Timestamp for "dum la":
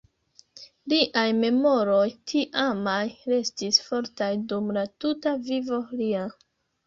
4.53-4.87